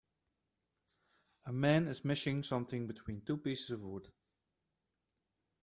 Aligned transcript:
A 1.45 1.53
man 1.53 1.87
is 1.87 2.03
mashing 2.03 2.41
something 2.41 2.87
between 2.87 3.21
two 3.21 3.37
pieces 3.37 3.69
of 3.69 3.81
wood. 3.83 4.11